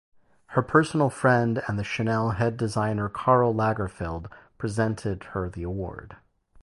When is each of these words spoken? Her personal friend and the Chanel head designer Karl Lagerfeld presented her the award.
Her 0.55 0.63
personal 0.63 1.11
friend 1.11 1.61
and 1.67 1.77
the 1.77 1.83
Chanel 1.83 2.31
head 2.31 2.57
designer 2.57 3.07
Karl 3.07 3.53
Lagerfeld 3.53 4.31
presented 4.57 5.25
her 5.35 5.47
the 5.47 5.61
award. 5.61 6.17